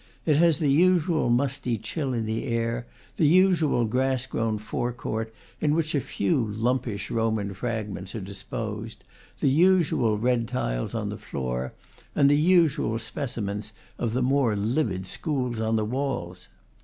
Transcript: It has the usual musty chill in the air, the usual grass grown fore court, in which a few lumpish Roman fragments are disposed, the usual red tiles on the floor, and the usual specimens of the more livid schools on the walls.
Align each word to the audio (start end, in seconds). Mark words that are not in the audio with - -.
It 0.25 0.37
has 0.37 0.57
the 0.57 0.71
usual 0.71 1.29
musty 1.29 1.77
chill 1.77 2.11
in 2.11 2.25
the 2.25 2.45
air, 2.45 2.87
the 3.17 3.27
usual 3.27 3.85
grass 3.85 4.25
grown 4.25 4.57
fore 4.57 4.91
court, 4.91 5.31
in 5.59 5.75
which 5.75 5.93
a 5.93 6.01
few 6.01 6.43
lumpish 6.43 7.11
Roman 7.11 7.53
fragments 7.53 8.15
are 8.15 8.19
disposed, 8.19 9.03
the 9.41 9.47
usual 9.51 10.17
red 10.17 10.47
tiles 10.47 10.95
on 10.95 11.09
the 11.09 11.19
floor, 11.19 11.73
and 12.15 12.31
the 12.31 12.35
usual 12.41 12.97
specimens 12.97 13.73
of 13.99 14.13
the 14.13 14.23
more 14.23 14.55
livid 14.55 15.05
schools 15.05 15.61
on 15.61 15.75
the 15.75 15.85
walls. 15.85 16.47